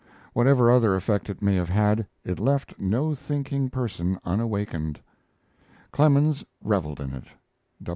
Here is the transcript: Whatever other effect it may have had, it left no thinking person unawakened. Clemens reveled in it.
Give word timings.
Whatever 0.33 0.71
other 0.71 0.95
effect 0.95 1.29
it 1.29 1.43
may 1.43 1.53
have 1.53 1.69
had, 1.69 2.07
it 2.25 2.39
left 2.39 2.79
no 2.79 3.13
thinking 3.13 3.69
person 3.69 4.17
unawakened. 4.25 4.99
Clemens 5.91 6.43
reveled 6.63 6.99
in 6.99 7.13
it. 7.13 7.25